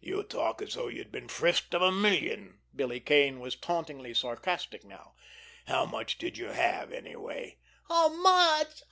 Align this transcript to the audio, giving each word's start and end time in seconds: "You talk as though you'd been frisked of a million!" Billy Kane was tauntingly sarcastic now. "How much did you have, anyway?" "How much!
"You 0.00 0.22
talk 0.22 0.62
as 0.62 0.74
though 0.74 0.86
you'd 0.86 1.10
been 1.10 1.26
frisked 1.26 1.74
of 1.74 1.82
a 1.82 1.90
million!" 1.90 2.60
Billy 2.72 3.00
Kane 3.00 3.40
was 3.40 3.56
tauntingly 3.56 4.14
sarcastic 4.14 4.84
now. 4.84 5.14
"How 5.66 5.84
much 5.86 6.18
did 6.18 6.38
you 6.38 6.50
have, 6.50 6.92
anyway?" 6.92 7.58
"How 7.88 8.08
much! 8.10 8.80